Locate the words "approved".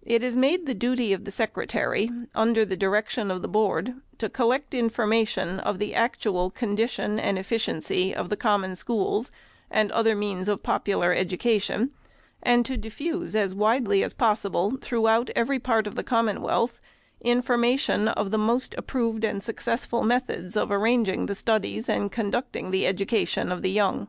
18.78-19.24